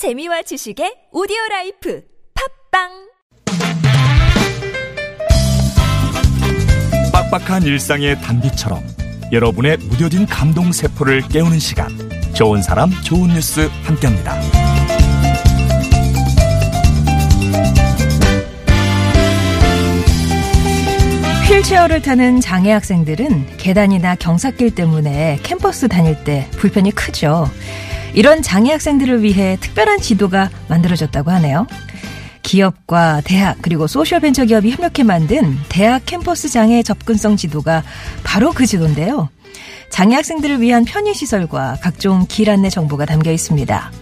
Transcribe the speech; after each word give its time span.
재미와 0.00 0.40
지식의 0.40 1.10
오디오 1.12 1.36
라이프 1.50 2.02
팟빵 2.72 2.88
빡빡한 7.12 7.64
일상의 7.64 8.18
단비처럼 8.22 8.82
여러분의 9.30 9.76
무뎌진 9.76 10.24
감동 10.24 10.72
세포를 10.72 11.20
깨우는 11.28 11.58
시간 11.58 11.90
좋은 12.32 12.62
사람 12.62 12.90
좋은 13.04 13.28
뉴스 13.28 13.68
함께합니다. 13.82 14.40
휠체어를 21.46 22.00
타는 22.00 22.40
장애 22.40 22.72
학생들은 22.72 23.58
계단이나 23.58 24.14
경사길 24.14 24.74
때문에 24.74 25.40
캠퍼스 25.42 25.88
다닐 25.88 26.24
때 26.24 26.48
불편이 26.52 26.92
크죠. 26.92 27.50
이런 28.14 28.42
장애 28.42 28.72
학생들을 28.72 29.22
위해 29.22 29.56
특별한 29.60 30.00
지도가 30.00 30.50
만들어졌다고 30.68 31.30
하네요. 31.32 31.66
기업과 32.42 33.20
대학 33.24 33.58
그리고 33.62 33.86
소셜벤처 33.86 34.46
기업이 34.46 34.70
협력해 34.70 35.04
만든 35.04 35.56
대학 35.68 36.04
캠퍼스 36.06 36.48
장애 36.48 36.82
접근성 36.82 37.36
지도가 37.36 37.84
바로 38.24 38.52
그 38.52 38.66
지도인데요. 38.66 39.28
장애 39.90 40.14
학생들을 40.16 40.60
위한 40.60 40.84
편의시설과 40.84 41.78
각종 41.80 42.26
길 42.28 42.50
안내 42.50 42.70
정보가 42.70 43.04
담겨 43.04 43.30
있습니다. 43.30 43.92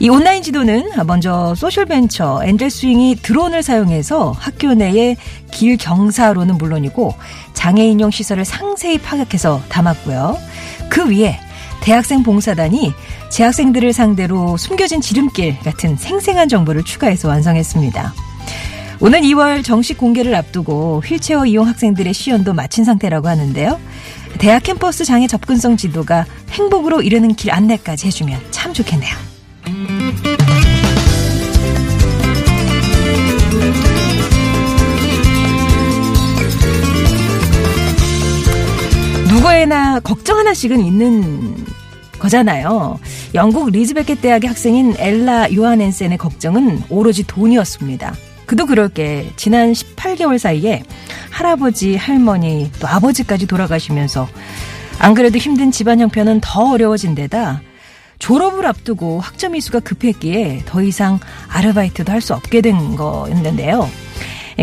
이 0.00 0.08
온라인 0.08 0.42
지도는 0.42 0.90
먼저 1.06 1.54
소셜벤처 1.54 2.42
엔젤스윙이 2.44 3.16
드론을 3.22 3.62
사용해서 3.62 4.32
학교 4.36 4.74
내의 4.74 5.16
길 5.52 5.76
경사로는 5.76 6.58
물론이고 6.58 7.14
장애인용 7.52 8.10
시설을 8.10 8.44
상세히 8.44 8.98
파악해서 8.98 9.62
담았고요. 9.68 10.36
그 10.88 11.08
위에 11.08 11.38
대학생 11.82 12.22
봉사단이 12.22 12.92
재학생들을 13.32 13.94
상대로 13.94 14.58
숨겨진 14.58 15.00
지름길 15.00 15.58
같은 15.60 15.96
생생한 15.96 16.50
정보를 16.50 16.82
추가해서 16.84 17.28
완성했습니다. 17.28 18.12
오늘 19.00 19.22
2월 19.22 19.64
정식 19.64 19.96
공개를 19.96 20.34
앞두고 20.34 21.02
휠체어 21.02 21.46
이용 21.46 21.66
학생들의 21.66 22.12
시연도 22.12 22.52
마친 22.52 22.84
상태라고 22.84 23.28
하는데요. 23.28 23.80
대학 24.38 24.62
캠퍼스 24.62 25.06
장애 25.06 25.26
접근성 25.26 25.78
지도가 25.78 26.26
행복으로 26.50 27.00
이르는 27.00 27.34
길 27.34 27.52
안내까지 27.52 28.06
해주면 28.08 28.38
참 28.50 28.74
좋겠네요. 28.74 29.14
누구에나 39.30 40.00
걱정 40.00 40.36
하나씩은 40.38 40.84
있는 40.84 41.71
거잖아요. 42.22 43.00
영국 43.34 43.70
리즈베켓 43.70 44.20
대학의 44.20 44.48
학생인 44.48 44.94
엘라 44.96 45.52
요하넨센의 45.52 46.18
걱정은 46.18 46.82
오로지 46.88 47.26
돈이었습니다. 47.26 48.14
그도 48.46 48.66
그럴 48.66 48.88
게 48.88 49.32
지난 49.36 49.72
18개월 49.72 50.38
사이에 50.38 50.82
할아버지, 51.30 51.96
할머니, 51.96 52.70
또 52.78 52.86
아버지까지 52.86 53.46
돌아가시면서 53.46 54.28
안 54.98 55.14
그래도 55.14 55.38
힘든 55.38 55.72
집안 55.72 55.98
형편은 56.00 56.40
더 56.42 56.70
어려워진 56.70 57.14
데다 57.14 57.60
졸업을 58.18 58.66
앞두고 58.66 59.18
학점 59.18 59.56
이수가 59.56 59.80
급했기에 59.80 60.62
더 60.64 60.80
이상 60.82 61.18
아르바이트도 61.48 62.12
할 62.12 62.20
수 62.20 62.34
없게 62.34 62.60
된 62.60 62.94
거였는데요. 62.94 63.88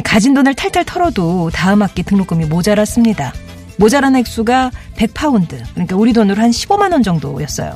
가진 0.06 0.34
돈을 0.34 0.54
탈탈 0.54 0.86
털어도 0.86 1.50
다음 1.52 1.82
학기 1.82 2.04
등록금이 2.04 2.46
모자랐습니다. 2.46 3.34
모자란 3.80 4.18
액수가 4.18 4.72
100파운드, 4.98 5.58
그러니까 5.74 5.96
우리 5.96 6.12
돈으로 6.12 6.42
한 6.42 6.52
15만 6.52 6.92
원 6.92 7.02
정도였어요. 7.02 7.74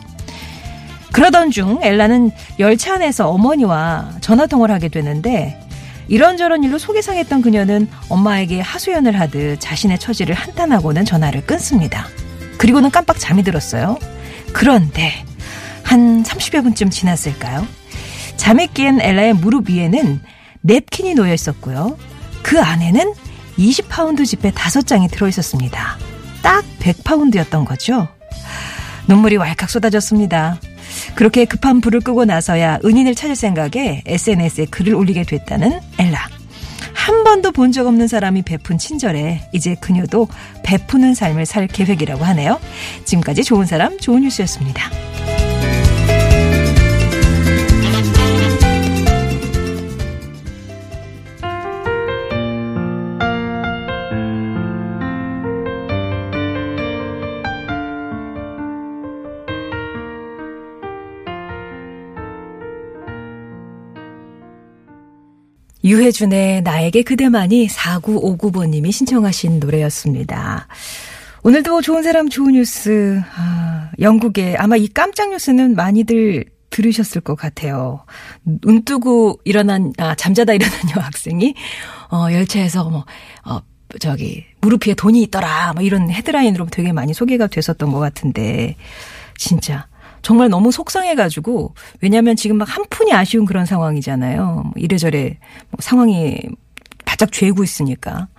그러던 1.13 1.49
중 1.51 1.79
엘라는 1.81 2.31
열차 2.59 2.95
안에서 2.95 3.29
어머니와 3.29 4.11
전화 4.19 4.45
통화를 4.45 4.75
하게 4.75 4.89
되는데 4.89 5.57
이런저런 6.09 6.63
일로 6.63 6.77
속이 6.77 7.01
상했던 7.01 7.41
그녀는 7.41 7.87
엄마에게 8.09 8.59
하소연을 8.59 9.17
하듯 9.17 9.61
자신의 9.61 9.99
처지를 9.99 10.35
한탄하고는 10.35 11.05
전화를 11.05 11.45
끊습니다. 11.45 12.07
그리고는 12.57 12.91
깜빡 12.91 13.17
잠이 13.17 13.43
들었어요. 13.43 13.97
그런데 14.51 15.13
한 15.83 16.23
30여 16.23 16.63
분쯤 16.63 16.89
지났을까요? 16.89 17.65
잠에 18.35 18.67
깬 18.73 18.99
엘라의 18.99 19.35
무릎 19.35 19.69
위에는 19.69 20.19
냅킨이 20.61 21.13
놓여 21.13 21.33
있었고요. 21.33 21.97
그 22.41 22.59
안에는 22.59 23.13
20파운드 23.57 24.25
지폐 24.25 24.51
5장이 24.51 25.11
들어있었습니다. 25.11 25.97
딱 26.41 26.63
100파운드였던 26.79 27.65
거죠. 27.65 28.07
눈물이 29.07 29.37
왈칵 29.37 29.69
쏟아졌습니다. 29.69 30.59
그렇게 31.15 31.45
급한 31.45 31.81
불을 31.81 32.01
끄고 32.01 32.25
나서야 32.25 32.79
은인을 32.85 33.15
찾을 33.15 33.35
생각에 33.35 34.03
SNS에 34.05 34.65
글을 34.65 34.93
올리게 34.95 35.23
됐다는 35.23 35.79
엘라. 35.97 36.27
한 36.93 37.23
번도 37.23 37.51
본 37.51 37.71
적 37.71 37.85
없는 37.87 38.07
사람이 38.07 38.43
베푼 38.43 38.77
친절에 38.77 39.41
이제 39.51 39.75
그녀도 39.79 40.27
베푸는 40.63 41.15
삶을 41.15 41.45
살 41.45 41.67
계획이라고 41.67 42.23
하네요. 42.23 42.59
지금까지 43.05 43.43
좋은 43.43 43.65
사람, 43.65 43.97
좋은 43.97 44.21
뉴스였습니다. 44.21 44.89
유해준의 65.83 66.61
나에게 66.61 67.03
그대만이 67.03 67.67
4959번님이 67.67 68.91
신청하신 68.91 69.59
노래였습니다. 69.59 70.67
오늘도 71.43 71.81
좋은 71.81 72.03
사람 72.03 72.29
좋은 72.29 72.53
뉴스, 72.53 73.21
아, 73.35 73.91
영국에 73.99 74.55
아마 74.57 74.77
이 74.77 74.87
깜짝 74.87 75.31
뉴스는 75.31 75.75
많이들 75.75 76.45
들으셨을 76.69 77.21
것 77.21 77.35
같아요. 77.35 78.05
눈 78.43 78.83
뜨고 78.85 79.39
일어난, 79.43 79.91
아, 79.97 80.15
잠자다 80.15 80.53
일어난 80.53 80.73
여학생이, 80.95 81.53
어, 82.11 82.31
열차에서 82.31 82.89
뭐, 82.89 83.05
어, 83.45 83.59
저기, 83.99 84.45
무릎 84.61 84.87
위에 84.87 84.93
돈이 84.95 85.21
있더라, 85.23 85.73
뭐 85.73 85.83
이런 85.83 86.09
헤드라인으로 86.09 86.67
되게 86.67 86.93
많이 86.93 87.13
소개가 87.13 87.47
됐었던 87.47 87.91
것 87.91 87.99
같은데, 87.99 88.77
진짜. 89.37 89.87
정말 90.23 90.49
너무 90.49 90.71
속상해가지고 90.71 91.75
왜냐하면 92.01 92.35
지금 92.35 92.57
막 92.57 92.67
한 92.73 92.85
푼이 92.89 93.13
아쉬운 93.13 93.45
그런 93.45 93.65
상황이잖아요. 93.65 94.45
뭐 94.63 94.71
이래저래 94.77 95.37
뭐 95.69 95.77
상황이 95.79 96.39
바짝 97.05 97.31
죄고 97.31 97.63
있으니까 97.63 98.29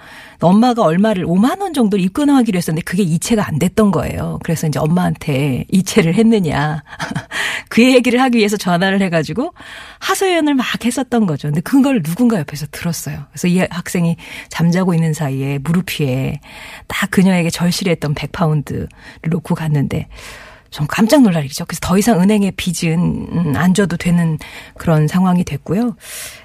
엄마가 0.41 0.83
얼마를 0.83 1.25
5만 1.27 1.61
원 1.61 1.73
정도를 1.73 2.05
입금하기로 2.07 2.57
했었는데 2.57 2.83
그게 2.83 3.05
이체가 3.05 3.47
안 3.47 3.61
됐던 3.61 3.93
거예요. 3.93 4.41
그래서 4.43 4.67
이제 4.67 4.81
엄마한테 4.81 5.67
이체를 5.71 6.15
했느냐 6.15 6.83
그 7.69 7.83
얘기를 7.93 8.21
하기 8.21 8.39
위해서 8.39 8.57
전화를 8.57 9.01
해가지고 9.03 9.53
하소연을 10.01 10.55
막 10.55 10.85
했었던 10.85 11.27
거죠. 11.27 11.49
근데 11.49 11.61
그걸 11.61 12.03
누군가 12.03 12.39
옆에서 12.41 12.67
들었어요. 12.73 13.21
그래서 13.31 13.47
이 13.47 13.59
학생이 13.71 14.17
잠자고 14.49 14.95
있는 14.95 15.13
사이에 15.13 15.59
무릎 15.59 16.01
위에 16.01 16.41
딱 16.89 17.11
그녀에게 17.13 17.51
절실했던 17.51 18.15
100파운드를 18.15 18.89
놓고 19.31 19.55
갔는데 19.55 20.09
좀 20.75 20.89
깜짝 20.89 21.23
놀랄 21.23 21.45
일이죠. 21.45 21.65
그래서 21.67 21.79
더 21.81 21.97
이상 21.97 22.21
은행에 22.21 22.51
빚은 22.51 22.99
음, 22.99 23.53
안 23.55 23.75
줘도 23.75 23.97
되는 23.97 24.41
그런 24.77 25.07
상황이 25.07 25.45
됐고요. 25.45 25.95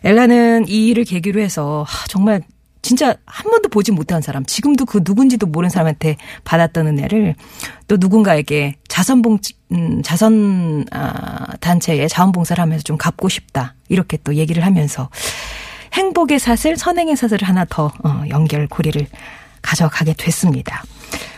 엘라는 0.03 0.67
이 0.67 0.87
일을 0.89 1.03
계기로 1.03 1.41
해서 1.41 1.87
정말 2.07 2.43
진짜 2.83 3.15
한 3.25 3.49
번도 3.49 3.69
보지 3.69 3.91
못한 3.91 4.21
사람, 4.21 4.45
지금도 4.45 4.85
그 4.85 5.01
누군지도 5.03 5.47
모르는 5.47 5.71
사람한테 5.71 6.17
받았던 6.43 6.85
은혜를 6.85 7.33
또 7.87 7.97
누군가에게 7.99 8.75
자선봉, 8.87 9.39
음, 9.71 10.03
자선, 10.03 10.85
아, 10.91 11.57
단체에 11.59 12.07
자원봉사를 12.07 12.61
하면서 12.61 12.83
좀 12.83 12.97
갚고 12.97 13.29
싶다. 13.29 13.73
이렇게 13.89 14.17
또 14.23 14.35
얘기를 14.35 14.63
하면서 14.63 15.09
행복의 15.93 16.37
사슬, 16.37 16.77
선행의 16.77 17.15
사슬을 17.15 17.47
하나 17.47 17.65
더, 17.67 17.91
어, 18.03 18.23
연결 18.29 18.67
고리를 18.67 19.07
가져가게 19.63 20.13
됐습니다. 20.13 20.83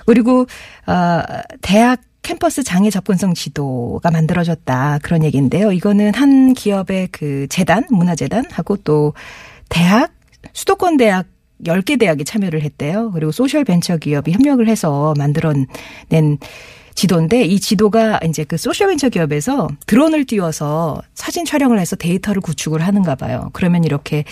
그리고, 0.06 0.46
어, 0.88 1.22
대학 1.62 2.02
캠퍼스 2.22 2.64
장애 2.64 2.90
접근성 2.90 3.34
지도가 3.34 4.12
만들어졌다. 4.12 5.00
그런 5.02 5.24
얘기인데요. 5.24 5.72
이거는 5.72 6.14
한 6.14 6.54
기업의 6.54 7.10
그 7.12 7.48
재단, 7.50 7.86
문화재단하고 7.90 8.78
또 8.78 9.14
대학, 9.70 10.14
수도권 10.54 10.98
대학 10.98 11.28
10개 11.66 12.00
대학이 12.00 12.26
참여를 12.26 12.62
했대요. 12.64 13.12
그리고 13.12 13.32
소셜 13.32 13.64
벤처 13.64 13.98
기업이 13.98 14.32
협력을 14.32 14.68
해서 14.68 15.14
만들어낸 15.18 16.38
지도인데 16.96 17.44
이 17.44 17.60
지도가 17.60 18.20
이제 18.26 18.44
그 18.44 18.58
소셜벤처 18.58 19.10
기업에서 19.10 19.68
드론을 19.88 20.26
띄워서 20.26 21.02
사진 21.14 21.46
촬영을 21.46 21.80
해서 21.80 21.96
데이터를 21.96 22.42
구축을 22.42 22.82
하는가 22.82 23.16
봐요. 23.16 23.50
그러면 23.54 23.84
이렇게 23.84 24.24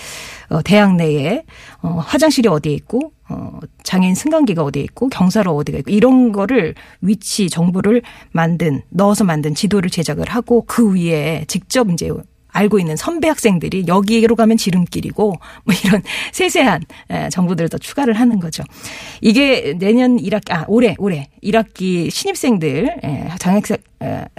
어 0.48 0.62
대학 0.62 0.96
내에 0.96 1.44
어 1.82 1.98
화장실이 1.98 2.48
어디에 2.48 2.72
있고 2.72 3.12
어 3.28 3.60
장애인 3.82 4.14
승강기가 4.14 4.62
어디에 4.62 4.82
있고 4.82 5.08
경사로 5.08 5.54
어디가 5.56 5.78
있고 5.78 5.90
이런 5.90 6.32
거를 6.32 6.74
위치 7.00 7.48
정보를 7.48 8.02
만든 8.32 8.82
넣어서 8.90 9.24
만든 9.24 9.54
지도를 9.54 9.90
제작을 9.90 10.28
하고 10.28 10.64
그 10.66 10.94
위에 10.94 11.44
직접 11.48 11.90
이제 11.90 12.10
알고 12.52 12.78
있는 12.78 12.96
선배 12.96 13.28
학생들이 13.28 13.84
여기로 13.86 14.36
가면 14.36 14.56
지름길이고 14.56 15.38
뭐 15.64 15.74
이런 15.84 16.02
세세한 16.32 16.82
정보들을 17.30 17.68
더 17.68 17.78
추가를 17.78 18.14
하는 18.14 18.40
거죠. 18.40 18.62
이게 19.20 19.74
내년 19.78 20.16
1학기 20.16 20.52
아 20.52 20.64
올해 20.68 20.94
올해 20.98 21.28
1학기 21.42 22.10
신입생들 22.10 23.00
장학생 23.38 23.78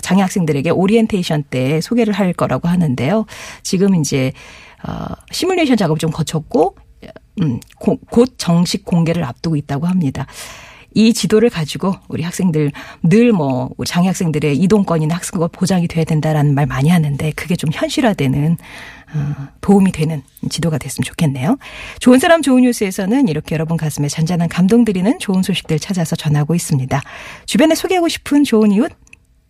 장애 0.01 0.21
학생들에게 0.21 0.69
오리엔테이션 0.71 1.43
때 1.49 1.81
소개를 1.81 2.13
할 2.13 2.33
거라고 2.33 2.67
하는데요. 2.67 3.25
지금 3.63 3.95
이제 3.95 4.31
어 4.87 5.13
시뮬레이션 5.31 5.77
작업 5.77 5.99
좀 5.99 6.11
거쳤고 6.11 6.75
음, 7.41 7.59
곧 7.79 8.35
정식 8.37 8.85
공개를 8.85 9.23
앞두고 9.23 9.55
있다고 9.55 9.87
합니다. 9.87 10.27
이 10.93 11.13
지도를 11.13 11.49
가지고 11.49 11.95
우리 12.07 12.23
학생들 12.23 12.71
늘 13.03 13.31
뭐 13.31 13.69
장애 13.85 14.07
학생들의 14.07 14.57
이동권이나 14.57 15.15
학습권 15.15 15.49
보장이 15.51 15.87
돼야 15.87 16.03
된다라는 16.03 16.53
말 16.53 16.65
많이 16.65 16.89
하는데 16.89 17.31
그게 17.35 17.55
좀 17.55 17.69
현실화되는 17.73 18.57
어, 19.13 19.35
도움이 19.61 19.91
되는 19.91 20.21
지도가 20.49 20.77
됐으면 20.77 21.03
좋겠네요. 21.05 21.57
좋은 21.99 22.19
사람 22.19 22.41
좋은 22.41 22.63
뉴스에서는 22.63 23.27
이렇게 23.27 23.55
여러분 23.55 23.77
가슴에 23.77 24.07
잔잔한 24.07 24.47
감동 24.49 24.85
드리는 24.85 25.19
좋은 25.19 25.43
소식들 25.43 25.79
찾아서 25.79 26.15
전하고 26.15 26.55
있습니다. 26.55 27.01
주변에 27.45 27.75
소개하고 27.75 28.07
싶은 28.07 28.43
좋은 28.43 28.71
이웃 28.71 28.91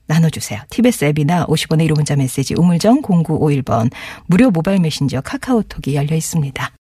나눠주세요. 0.08 0.62
TBS 0.70 1.06
앱이나 1.06 1.46
50원의 1.46 1.88
1호 1.88 1.96
문자 1.96 2.16
메시지 2.16 2.54
우물정 2.58 3.02
0951번 3.02 3.90
무료 4.26 4.52
모바일 4.52 4.80
메신저 4.82 5.22
카카오톡이 5.22 5.96
열려 5.96 6.16
있습니다. 6.16 6.70